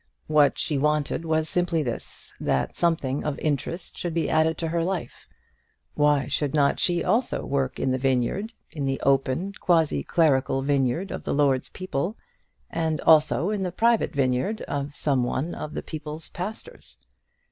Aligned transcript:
What 0.25 0.57
she 0.57 0.79
wanted 0.79 1.25
was 1.25 1.47
simply 1.47 1.83
this, 1.83 2.33
that 2.39 2.75
something 2.75 3.23
of 3.23 3.37
interest 3.37 3.95
should 3.99 4.15
be 4.15 4.31
added 4.31 4.57
to 4.57 4.69
her 4.69 4.83
life. 4.83 5.27
Why 5.93 6.25
should 6.25 6.55
not 6.55 6.79
she 6.79 7.03
also 7.03 7.45
work 7.45 7.77
in 7.79 7.91
the 7.91 7.99
vineyard, 7.99 8.51
in 8.71 8.85
the 8.85 8.99
open 9.01 9.53
quasiclerical 9.61 10.63
vineyard 10.63 11.11
of 11.11 11.23
the 11.23 11.35
Lord's 11.35 11.69
people, 11.69 12.17
and 12.71 12.99
also 13.01 13.51
in 13.51 13.61
the 13.61 13.71
private 13.71 14.11
vineyard 14.15 14.61
of 14.63 14.95
some 14.95 15.23
one 15.23 15.53
of 15.53 15.75
the 15.75 15.83
people's 15.83 16.29
pastors? 16.29 16.97